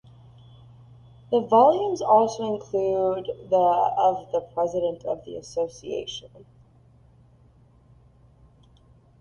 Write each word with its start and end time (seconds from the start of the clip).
The 1.29 1.41
volumes 1.41 2.01
also 2.01 2.55
include 2.55 3.27
the 3.51 3.93
of 3.99 4.31
the 4.31 4.41
president 4.51 5.05
of 5.05 5.23
the 5.25 5.35
association. 5.35 6.43